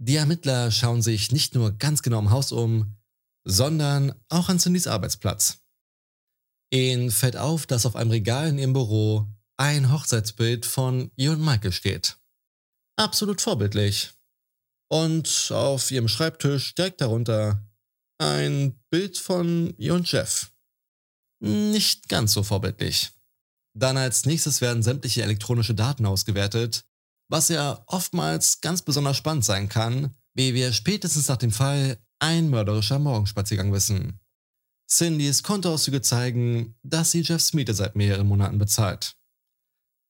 Die 0.00 0.14
Ermittler 0.14 0.70
schauen 0.70 1.02
sich 1.02 1.32
nicht 1.32 1.56
nur 1.56 1.72
ganz 1.72 2.02
genau 2.02 2.20
im 2.20 2.30
Haus 2.30 2.52
um, 2.52 2.94
sondern 3.44 4.14
auch 4.28 4.48
an 4.48 4.60
Cindys 4.60 4.86
Arbeitsplatz. 4.86 5.58
Ihnen 6.72 7.10
fällt 7.10 7.36
auf, 7.36 7.66
dass 7.66 7.84
auf 7.84 7.96
einem 7.96 8.12
Regal 8.12 8.48
in 8.48 8.58
ihrem 8.58 8.72
Büro 8.72 9.26
ein 9.56 9.90
Hochzeitsbild 9.90 10.64
von 10.64 11.10
ihr 11.16 11.32
und 11.32 11.44
Michael 11.44 11.72
steht. 11.72 12.18
Absolut 12.96 13.40
vorbildlich. 13.40 14.12
Und 14.88 15.50
auf 15.50 15.90
ihrem 15.90 16.06
Schreibtisch 16.06 16.76
direkt 16.76 17.00
darunter 17.00 17.66
ein 18.18 18.80
Bild 18.90 19.18
von 19.18 19.74
ihr 19.76 19.94
und 19.94 20.10
Jeff. 20.10 20.51
Nicht 21.42 22.08
ganz 22.08 22.32
so 22.32 22.44
vorbildlich. 22.44 23.10
Dann 23.76 23.96
als 23.96 24.26
nächstes 24.26 24.60
werden 24.60 24.82
sämtliche 24.82 25.22
elektronische 25.22 25.74
Daten 25.74 26.06
ausgewertet, 26.06 26.84
was 27.28 27.48
ja 27.48 27.82
oftmals 27.86 28.60
ganz 28.60 28.82
besonders 28.82 29.16
spannend 29.16 29.44
sein 29.44 29.68
kann, 29.68 30.14
wie 30.34 30.54
wir 30.54 30.72
spätestens 30.72 31.26
nach 31.28 31.38
dem 31.38 31.50
Fall 31.50 31.98
ein 32.20 32.48
mörderischer 32.48 33.00
Morgenspaziergang 33.00 33.72
wissen. 33.72 34.20
Cindys 34.88 35.42
Kontoauszüge 35.42 36.00
zeigen, 36.00 36.76
dass 36.82 37.10
sie 37.10 37.22
Jeffs 37.22 37.54
Miete 37.54 37.74
seit 37.74 37.96
mehreren 37.96 38.28
Monaten 38.28 38.58
bezahlt. 38.58 39.16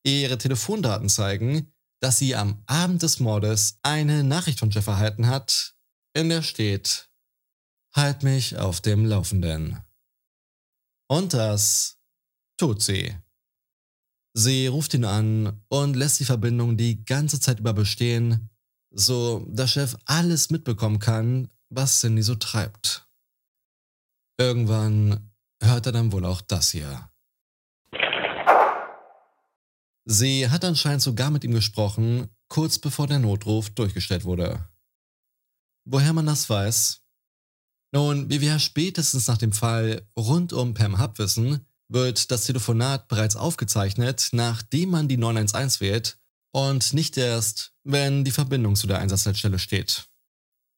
Ihre 0.04 0.36
Telefondaten 0.36 1.08
zeigen, 1.08 1.72
dass 2.00 2.18
sie 2.18 2.34
am 2.34 2.62
Abend 2.66 3.02
des 3.02 3.20
Mordes 3.20 3.78
eine 3.82 4.24
Nachricht 4.24 4.58
von 4.58 4.70
Jeff 4.70 4.88
erhalten 4.88 5.28
hat, 5.28 5.76
in 6.14 6.28
der 6.28 6.42
steht, 6.42 7.08
halt 7.94 8.22
mich 8.22 8.58
auf 8.58 8.80
dem 8.80 9.06
Laufenden. 9.06 9.78
Und 11.12 11.34
das 11.34 11.98
tut 12.56 12.80
sie. 12.80 13.14
Sie 14.32 14.66
ruft 14.66 14.94
ihn 14.94 15.04
an 15.04 15.62
und 15.68 15.94
lässt 15.94 16.20
die 16.20 16.24
Verbindung 16.24 16.78
die 16.78 17.04
ganze 17.04 17.38
Zeit 17.38 17.60
über 17.60 17.74
bestehen, 17.74 18.48
so 18.90 19.44
dass 19.46 19.72
Chef 19.72 19.94
alles 20.06 20.48
mitbekommen 20.48 21.00
kann, 21.00 21.50
was 21.68 22.00
Cindy 22.00 22.22
so 22.22 22.34
treibt. 22.34 23.06
Irgendwann 24.38 25.30
hört 25.62 25.84
er 25.84 25.92
dann 25.92 26.12
wohl 26.12 26.24
auch 26.24 26.40
das 26.40 26.70
hier. 26.70 27.10
Sie 30.06 30.48
hat 30.48 30.64
anscheinend 30.64 31.02
sogar 31.02 31.30
mit 31.30 31.44
ihm 31.44 31.52
gesprochen, 31.52 32.34
kurz 32.48 32.78
bevor 32.78 33.06
der 33.06 33.18
Notruf 33.18 33.68
durchgestellt 33.68 34.24
wurde. 34.24 34.66
Woher 35.84 36.14
man 36.14 36.24
das 36.24 36.48
weiß? 36.48 37.01
Nun, 37.92 38.30
wie 38.30 38.40
wir 38.40 38.58
spätestens 38.58 39.28
nach 39.28 39.38
dem 39.38 39.52
Fall 39.52 40.06
rund 40.16 40.52
um 40.52 40.74
Pam 40.74 40.98
Hub 40.98 41.18
wissen, 41.18 41.66
wird 41.88 42.30
das 42.30 42.44
Telefonat 42.44 43.08
bereits 43.08 43.36
aufgezeichnet, 43.36 44.30
nachdem 44.32 44.90
man 44.90 45.08
die 45.08 45.18
911 45.18 45.80
wählt 45.80 46.18
und 46.52 46.94
nicht 46.94 47.18
erst, 47.18 47.74
wenn 47.84 48.24
die 48.24 48.30
Verbindung 48.30 48.76
zu 48.76 48.86
der 48.86 48.98
Einsatzleitstelle 48.98 49.58
steht. 49.58 50.06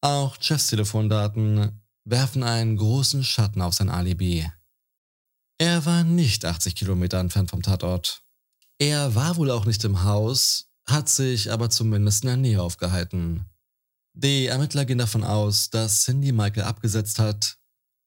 Auch 0.00 0.36
Jeffs 0.40 0.68
Telefondaten 0.68 1.80
werfen 2.04 2.42
einen 2.42 2.76
großen 2.76 3.22
Schatten 3.22 3.62
auf 3.62 3.74
sein 3.74 3.90
Alibi. 3.90 4.50
Er 5.58 5.86
war 5.86 6.02
nicht 6.04 6.44
80 6.44 6.74
Kilometer 6.74 7.18
entfernt 7.18 7.50
vom 7.50 7.62
Tatort. 7.62 8.22
Er 8.78 9.14
war 9.14 9.36
wohl 9.36 9.50
auch 9.50 9.66
nicht 9.66 9.84
im 9.84 10.02
Haus, 10.02 10.68
hat 10.86 11.08
sich 11.08 11.52
aber 11.52 11.70
zumindest 11.70 12.24
in 12.24 12.28
der 12.28 12.36
Nähe 12.36 12.60
aufgehalten. 12.60 13.46
Die 14.16 14.46
Ermittler 14.46 14.84
gehen 14.84 14.98
davon 14.98 15.24
aus, 15.24 15.70
dass 15.70 16.04
Cindy 16.04 16.30
Michael 16.30 16.62
abgesetzt 16.62 17.18
hat, 17.18 17.58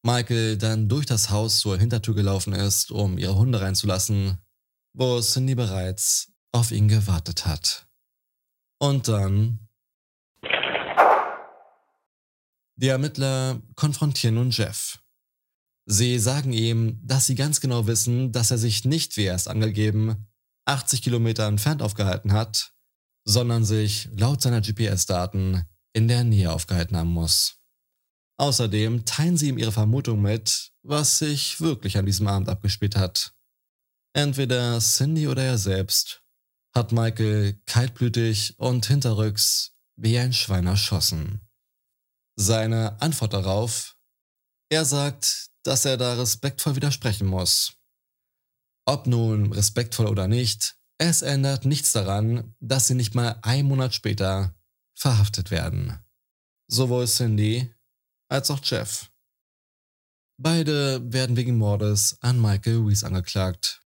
Michael 0.03 0.57
dann 0.57 0.87
durch 0.87 1.05
das 1.05 1.29
Haus 1.29 1.59
zur 1.59 1.77
Hintertür 1.77 2.15
gelaufen 2.15 2.53
ist, 2.53 2.91
um 2.91 3.17
ihre 3.17 3.35
Hunde 3.35 3.59
reinzulassen, 3.59 4.37
wo 4.93 5.19
Cindy 5.19 5.53
bereits 5.53 6.31
auf 6.53 6.71
ihn 6.71 6.87
gewartet 6.87 7.45
hat. 7.45 7.87
Und 8.79 9.09
dann... 9.09 9.59
Die 12.79 12.87
Ermittler 12.87 13.61
konfrontieren 13.75 14.35
nun 14.35 14.51
Jeff. 14.51 14.99
Sie 15.87 16.19
sagen 16.19 16.53
ihm, 16.53 17.01
dass 17.03 17.25
sie 17.25 17.35
ganz 17.35 17.59
genau 17.59 17.87
wissen, 17.87 18.31
dass 18.31 18.51
er 18.51 18.59
sich 18.59 18.85
nicht, 18.85 19.17
wie 19.17 19.25
er 19.25 19.35
es 19.35 19.47
angegeben, 19.47 20.27
80 20.65 21.01
Kilometer 21.01 21.47
entfernt 21.47 21.81
aufgehalten 21.81 22.31
hat, 22.31 22.73
sondern 23.25 23.65
sich 23.65 24.09
laut 24.15 24.41
seiner 24.41 24.61
GPS-Daten 24.61 25.65
in 25.93 26.07
der 26.07 26.23
Nähe 26.23 26.51
aufgehalten 26.51 26.97
haben 26.97 27.09
muss. 27.09 27.59
Außerdem 28.39 29.05
teilen 29.05 29.37
sie 29.37 29.49
ihm 29.49 29.57
ihre 29.57 29.71
Vermutung 29.71 30.21
mit, 30.21 30.71
was 30.83 31.17
sich 31.19 31.59
wirklich 31.59 31.97
an 31.97 32.05
diesem 32.05 32.27
Abend 32.27 32.49
abgespielt 32.49 32.95
hat. 32.95 33.33
Entweder 34.13 34.79
Cindy 34.79 35.27
oder 35.27 35.43
er 35.43 35.57
selbst 35.57 36.23
hat 36.75 36.91
Michael 36.91 37.59
kaltblütig 37.65 38.57
und 38.59 38.85
hinterrücks 38.85 39.73
wie 39.95 40.17
ein 40.19 40.33
Schwein 40.33 40.67
erschossen. 40.67 41.41
Seine 42.35 43.01
Antwort 43.01 43.33
darauf, 43.33 43.97
er 44.69 44.85
sagt, 44.85 45.49
dass 45.63 45.85
er 45.85 45.97
da 45.97 46.13
respektvoll 46.13 46.75
widersprechen 46.75 47.27
muss. 47.27 47.73
Ob 48.85 49.07
nun 49.07 49.51
respektvoll 49.51 50.07
oder 50.07 50.27
nicht, 50.27 50.77
es 50.99 51.21
ändert 51.21 51.65
nichts 51.65 51.91
daran, 51.91 52.55
dass 52.59 52.87
sie 52.87 52.95
nicht 52.95 53.15
mal 53.15 53.39
einen 53.41 53.67
Monat 53.67 53.93
später 53.93 54.55
verhaftet 54.97 55.51
werden. 55.51 55.99
Sowohl 56.67 57.05
Cindy 57.05 57.73
als 58.29 58.51
auch 58.51 58.59
Jeff. 58.63 59.11
Beide 60.39 61.01
werden 61.11 61.35
wegen 61.35 61.57
Mordes 61.57 62.17
an 62.21 62.41
Michael 62.41 62.83
Reese 62.85 63.05
angeklagt. 63.05 63.81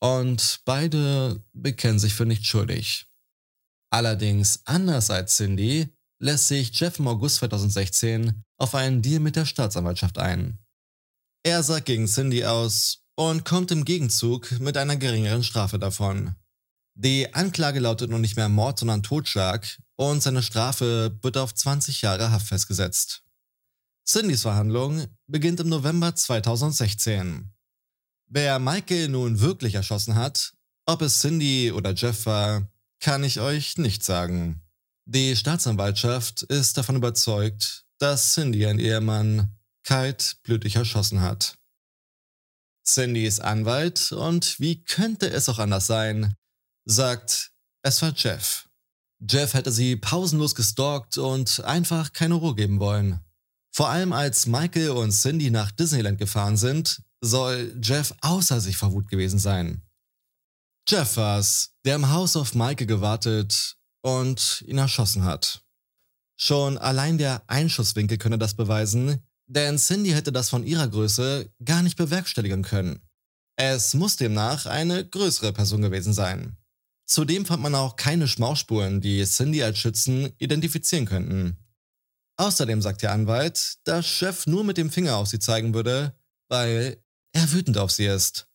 Und 0.00 0.60
beide 0.64 1.42
bekennen 1.52 1.98
sich 1.98 2.14
für 2.14 2.26
nicht 2.26 2.44
schuldig. 2.44 3.06
Allerdings, 3.90 4.60
anders 4.66 5.10
als 5.10 5.36
Cindy, 5.36 5.88
lässt 6.20 6.48
sich 6.48 6.78
Jeff 6.78 6.98
im 6.98 7.08
August 7.08 7.36
2016 7.36 8.44
auf 8.58 8.74
einen 8.74 9.02
Deal 9.02 9.20
mit 9.20 9.36
der 9.36 9.46
Staatsanwaltschaft 9.46 10.18
ein. 10.18 10.58
Er 11.42 11.62
sagt 11.62 11.86
gegen 11.86 12.06
Cindy 12.06 12.44
aus 12.44 13.04
und 13.16 13.44
kommt 13.44 13.70
im 13.70 13.84
Gegenzug 13.84 14.58
mit 14.60 14.76
einer 14.76 14.96
geringeren 14.96 15.44
Strafe 15.44 15.78
davon. 15.78 16.34
Die 16.94 17.34
Anklage 17.34 17.80
lautet 17.80 18.10
nun 18.10 18.20
nicht 18.20 18.36
mehr 18.36 18.48
Mord, 18.48 18.78
sondern 18.78 19.02
Totschlag 19.02 19.80
und 19.96 20.22
seine 20.22 20.42
Strafe 20.42 21.18
wird 21.22 21.36
auf 21.36 21.52
20 21.52 22.02
Jahre 22.02 22.30
Haft 22.30 22.46
festgesetzt. 22.46 23.24
Cindys 24.06 24.42
Verhandlung 24.42 25.06
beginnt 25.26 25.60
im 25.60 25.68
November 25.68 26.14
2016. 26.14 27.50
Wer 28.26 28.58
Michael 28.58 29.08
nun 29.08 29.40
wirklich 29.40 29.74
erschossen 29.74 30.14
hat, 30.14 30.52
ob 30.86 31.02
es 31.02 31.20
Cindy 31.20 31.72
oder 31.72 31.94
Jeff 31.94 32.26
war, 32.26 32.70
kann 33.00 33.24
ich 33.24 33.40
euch 33.40 33.76
nicht 33.78 34.04
sagen. 34.04 34.62
Die 35.04 35.34
Staatsanwaltschaft 35.34 36.42
ist 36.42 36.76
davon 36.76 36.96
überzeugt, 36.96 37.86
dass 37.98 38.34
Cindy 38.34 38.60
ihren 38.60 38.78
Ehemann 38.78 39.56
kaltblütig 39.82 40.76
erschossen 40.76 41.20
hat. 41.20 41.58
Cindy 42.84 43.26
ist 43.26 43.40
Anwalt 43.40 44.12
und 44.12 44.60
wie 44.60 44.84
könnte 44.84 45.30
es 45.30 45.48
auch 45.48 45.58
anders 45.58 45.86
sein, 45.86 46.36
sagt, 46.84 47.52
es 47.82 48.00
war 48.02 48.12
Jeff. 48.14 48.68
Jeff 49.20 49.54
hätte 49.54 49.72
sie 49.72 49.96
pausenlos 49.96 50.54
gestalkt 50.54 51.18
und 51.18 51.60
einfach 51.64 52.12
keine 52.12 52.34
Ruhe 52.34 52.54
geben 52.54 52.80
wollen. 52.80 53.20
Vor 53.72 53.88
allem 53.88 54.12
als 54.12 54.46
Michael 54.46 54.90
und 54.90 55.10
Cindy 55.10 55.50
nach 55.50 55.70
Disneyland 55.70 56.18
gefahren 56.18 56.56
sind, 56.56 57.02
soll 57.20 57.76
Jeff 57.82 58.14
außer 58.20 58.60
sich 58.60 58.76
vor 58.76 58.92
Wut 58.92 59.08
gewesen 59.08 59.38
sein. 59.38 59.82
Jeff 60.86 61.16
war's, 61.16 61.74
der 61.84 61.96
im 61.96 62.10
Haus 62.10 62.36
auf 62.36 62.54
Michael 62.54 62.86
gewartet 62.86 63.76
und 64.02 64.62
ihn 64.66 64.78
erschossen 64.78 65.24
hat. 65.24 65.64
Schon 66.36 66.76
allein 66.78 67.16
der 67.16 67.42
Einschusswinkel 67.46 68.18
könne 68.18 68.38
das 68.38 68.54
beweisen, 68.54 69.22
denn 69.46 69.78
Cindy 69.78 70.10
hätte 70.10 70.32
das 70.32 70.50
von 70.50 70.64
ihrer 70.64 70.88
Größe 70.88 71.50
gar 71.64 71.82
nicht 71.82 71.96
bewerkstelligen 71.96 72.62
können. 72.62 73.00
Es 73.56 73.94
muss 73.94 74.16
demnach 74.16 74.66
eine 74.66 75.08
größere 75.08 75.52
Person 75.52 75.82
gewesen 75.82 76.12
sein. 76.12 76.56
Zudem 77.06 77.44
fand 77.44 77.62
man 77.62 77.74
auch 77.74 77.96
keine 77.96 78.28
Schmauchspuren, 78.28 79.00
die 79.00 79.22
Cindy 79.24 79.62
als 79.62 79.78
Schützen 79.78 80.32
identifizieren 80.38 81.06
könnten. 81.06 81.58
Außerdem 82.36 82.82
sagt 82.82 83.02
der 83.02 83.12
Anwalt, 83.12 83.76
dass 83.84 84.06
Chef 84.06 84.46
nur 84.46 84.64
mit 84.64 84.76
dem 84.76 84.90
Finger 84.90 85.16
auf 85.16 85.28
sie 85.28 85.38
zeigen 85.38 85.74
würde, 85.74 86.14
weil 86.48 87.02
er 87.32 87.52
wütend 87.52 87.78
auf 87.78 87.90
sie 87.90 88.06
ist. 88.06 88.48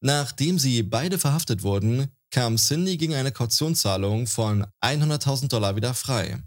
Nachdem 0.00 0.58
sie 0.58 0.82
beide 0.82 1.18
verhaftet 1.18 1.62
wurden, 1.62 2.08
kam 2.30 2.56
Cindy 2.56 2.96
gegen 2.96 3.14
eine 3.14 3.32
Kautionszahlung 3.32 4.26
von 4.26 4.66
100.000 4.82 5.48
Dollar 5.48 5.76
wieder 5.76 5.94
frei. 5.94 6.42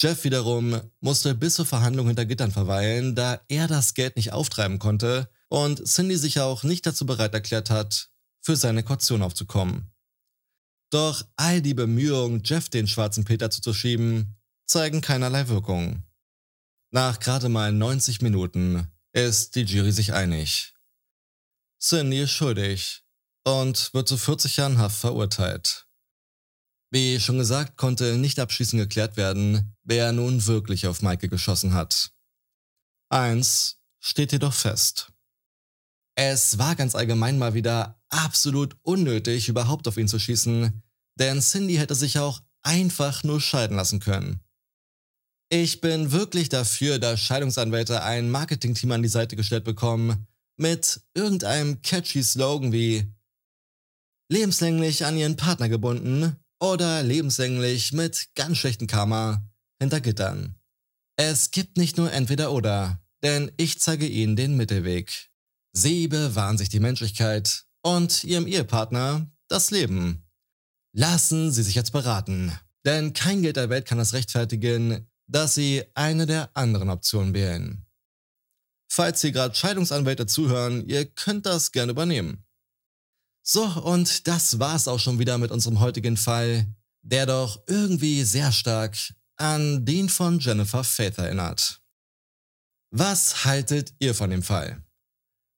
Jeff 0.00 0.24
wiederum 0.24 0.80
musste 1.00 1.34
bis 1.34 1.54
zur 1.54 1.66
Verhandlung 1.66 2.08
hinter 2.08 2.24
Gittern 2.24 2.50
verweilen, 2.50 3.14
da 3.14 3.40
er 3.48 3.68
das 3.68 3.94
Geld 3.94 4.16
nicht 4.16 4.32
auftreiben 4.32 4.78
konnte 4.78 5.28
und 5.48 5.86
Cindy 5.86 6.16
sich 6.16 6.40
auch 6.40 6.64
nicht 6.64 6.84
dazu 6.86 7.06
bereit 7.06 7.34
erklärt 7.34 7.70
hat, 7.70 8.10
für 8.40 8.56
seine 8.56 8.82
Kaution 8.82 9.22
aufzukommen. 9.22 9.91
Doch 10.92 11.26
all 11.36 11.62
die 11.62 11.72
Bemühungen, 11.72 12.42
Jeff 12.44 12.68
den 12.68 12.86
schwarzen 12.86 13.24
Peter 13.24 13.50
zuzuschieben, 13.50 14.36
zeigen 14.66 15.00
keinerlei 15.00 15.48
Wirkung. 15.48 16.02
Nach 16.90 17.18
gerade 17.18 17.48
mal 17.48 17.72
90 17.72 18.20
Minuten 18.20 18.86
ist 19.14 19.54
die 19.54 19.62
Jury 19.62 19.90
sich 19.90 20.12
einig. 20.12 20.74
Cindy 21.80 22.20
ist 22.20 22.32
schuldig 22.32 23.04
und 23.44 23.94
wird 23.94 24.06
zu 24.06 24.18
40 24.18 24.58
Jahren 24.58 24.76
Haft 24.76 25.00
verurteilt. 25.00 25.86
Wie 26.90 27.18
schon 27.18 27.38
gesagt, 27.38 27.78
konnte 27.78 28.18
nicht 28.18 28.38
abschließend 28.38 28.82
geklärt 28.82 29.16
werden, 29.16 29.74
wer 29.84 30.12
nun 30.12 30.44
wirklich 30.44 30.86
auf 30.86 31.00
Michael 31.00 31.30
geschossen 31.30 31.72
hat. 31.72 32.12
Eins 33.08 33.80
steht 33.98 34.32
jedoch 34.32 34.52
fest. 34.52 35.10
Es 36.16 36.58
war 36.58 36.76
ganz 36.76 36.94
allgemein 36.94 37.38
mal 37.38 37.54
wieder 37.54 38.01
absolut 38.12 38.76
unnötig, 38.82 39.48
überhaupt 39.48 39.88
auf 39.88 39.96
ihn 39.96 40.08
zu 40.08 40.18
schießen, 40.18 40.82
denn 41.18 41.40
Cindy 41.40 41.76
hätte 41.76 41.94
sich 41.94 42.18
auch 42.18 42.40
einfach 42.62 43.24
nur 43.24 43.40
scheiden 43.40 43.76
lassen 43.76 44.00
können. 44.00 44.40
Ich 45.50 45.80
bin 45.80 46.12
wirklich 46.12 46.48
dafür, 46.48 46.98
dass 46.98 47.20
Scheidungsanwälte 47.20 48.02
ein 48.02 48.30
Marketingteam 48.30 48.92
an 48.92 49.02
die 49.02 49.08
Seite 49.08 49.36
gestellt 49.36 49.64
bekommen, 49.64 50.26
mit 50.56 51.00
irgendeinem 51.14 51.82
catchy 51.82 52.22
Slogan 52.22 52.72
wie 52.72 53.06
lebenslänglich 54.30 55.04
an 55.04 55.16
ihren 55.16 55.36
Partner 55.36 55.68
gebunden 55.68 56.36
oder 56.60 57.02
lebenslänglich 57.02 57.92
mit 57.92 58.28
ganz 58.34 58.58
schlechtem 58.58 58.86
Karma 58.86 59.42
hinter 59.80 60.00
Gittern. 60.00 60.54
Es 61.16 61.50
gibt 61.50 61.76
nicht 61.76 61.98
nur 61.98 62.12
entweder 62.12 62.52
oder, 62.52 63.02
denn 63.22 63.52
ich 63.56 63.78
zeige 63.78 64.06
Ihnen 64.06 64.36
den 64.36 64.56
Mittelweg. 64.56 65.30
Sie 65.72 66.08
bewahren 66.08 66.58
sich 66.58 66.68
die 66.68 66.80
Menschlichkeit 66.80 67.66
und 67.82 68.24
Ihrem 68.24 68.46
Ehepartner 68.46 69.30
das 69.48 69.70
Leben. 69.70 70.24
Lassen 70.94 71.52
Sie 71.52 71.62
sich 71.62 71.74
jetzt 71.74 71.92
beraten, 71.92 72.52
denn 72.84 73.12
kein 73.12 73.42
Geld 73.42 73.56
der 73.56 73.70
Welt 73.70 73.86
kann 73.86 73.98
es 73.98 74.12
rechtfertigen, 74.12 75.06
dass 75.26 75.54
Sie 75.54 75.84
eine 75.94 76.26
der 76.26 76.50
anderen 76.54 76.90
Optionen 76.90 77.34
wählen. 77.34 77.86
Falls 78.90 79.22
hier 79.22 79.32
gerade 79.32 79.54
Scheidungsanwälte 79.54 80.26
zuhören, 80.26 80.86
ihr 80.86 81.06
könnt 81.06 81.46
das 81.46 81.72
gerne 81.72 81.92
übernehmen. 81.92 82.44
So, 83.42 83.64
und 83.64 84.28
das 84.28 84.58
war's 84.58 84.86
auch 84.86 85.00
schon 85.00 85.18
wieder 85.18 85.38
mit 85.38 85.50
unserem 85.50 85.80
heutigen 85.80 86.16
Fall, 86.16 86.66
der 87.00 87.26
doch 87.26 87.62
irgendwie 87.66 88.22
sehr 88.22 88.52
stark 88.52 88.96
an 89.36 89.84
den 89.84 90.08
von 90.08 90.38
Jennifer 90.38 90.84
Faith 90.84 91.18
erinnert. 91.18 91.80
Was 92.90 93.44
haltet 93.44 93.94
ihr 93.98 94.14
von 94.14 94.30
dem 94.30 94.42
Fall? 94.42 94.82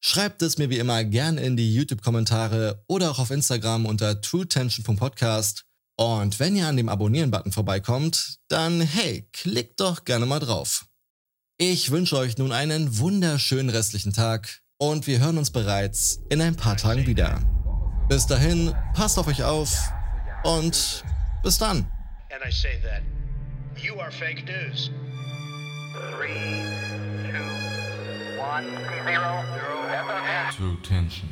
Schreibt 0.06 0.42
es 0.42 0.58
mir 0.58 0.68
wie 0.68 0.78
immer 0.78 1.02
gern 1.02 1.38
in 1.38 1.56
die 1.56 1.74
YouTube-Kommentare 1.74 2.84
oder 2.88 3.10
auch 3.10 3.18
auf 3.18 3.30
Instagram 3.30 3.86
unter 3.86 4.20
truetension.podcast. 4.20 5.64
Und 5.96 6.38
wenn 6.38 6.54
ihr 6.54 6.68
an 6.68 6.76
dem 6.76 6.90
Abonnieren-Button 6.90 7.52
vorbeikommt, 7.52 8.36
dann 8.48 8.82
hey, 8.82 9.26
klickt 9.32 9.80
doch 9.80 10.04
gerne 10.04 10.26
mal 10.26 10.40
drauf. 10.40 10.84
Ich 11.56 11.90
wünsche 11.90 12.18
euch 12.18 12.36
nun 12.36 12.52
einen 12.52 12.98
wunderschönen 12.98 13.70
restlichen 13.70 14.12
Tag 14.12 14.60
und 14.76 15.06
wir 15.06 15.20
hören 15.20 15.38
uns 15.38 15.50
bereits 15.50 16.20
in 16.28 16.42
ein 16.42 16.54
paar 16.54 16.76
Tagen 16.76 17.06
wieder. 17.06 17.40
Bis 18.10 18.26
dahin, 18.26 18.74
passt 18.92 19.18
auf 19.18 19.26
euch 19.26 19.42
auf 19.42 19.74
und 20.42 21.02
bis 21.42 21.56
dann. 21.56 21.90
And 22.30 22.44
I 22.46 22.52
say 22.52 22.78
that 22.82 23.00
you 23.82 23.98
are 23.98 24.12
fake 24.12 24.44
news. 24.44 24.90
Three, 25.94 27.03
One 28.46 28.64
zero 28.64 29.44
zero. 29.54 29.82
That's 29.88 30.60
our 30.60 30.70
to 30.70 30.78
attention. 30.78 31.28